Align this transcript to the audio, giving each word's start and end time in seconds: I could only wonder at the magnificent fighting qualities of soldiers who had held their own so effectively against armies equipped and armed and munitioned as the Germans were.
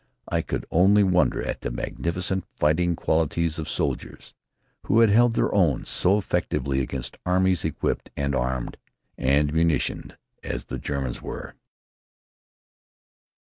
I 0.27 0.41
could 0.41 0.65
only 0.71 1.03
wonder 1.03 1.43
at 1.43 1.61
the 1.61 1.69
magnificent 1.69 2.45
fighting 2.57 2.95
qualities 2.95 3.59
of 3.59 3.69
soldiers 3.69 4.33
who 4.87 5.01
had 5.01 5.11
held 5.11 5.33
their 5.35 5.53
own 5.53 5.85
so 5.85 6.17
effectively 6.17 6.79
against 6.81 7.19
armies 7.23 7.63
equipped 7.63 8.09
and 8.17 8.33
armed 8.33 8.77
and 9.15 9.53
munitioned 9.53 10.17
as 10.41 10.63
the 10.65 10.79
Germans 10.79 11.21
were. 11.21 11.53